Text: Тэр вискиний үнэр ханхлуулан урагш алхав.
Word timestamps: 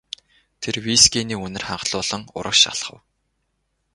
Тэр 0.61 0.75
вискиний 0.87 1.37
үнэр 1.45 1.63
ханхлуулан 1.69 2.23
урагш 2.37 2.61
алхав. 2.71 2.97